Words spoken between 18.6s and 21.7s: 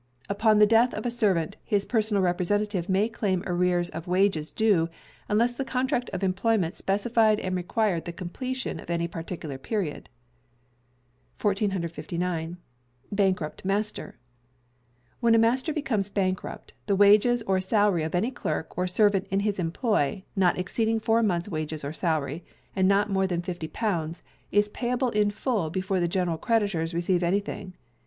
or servant in his employ, not exceeding four months'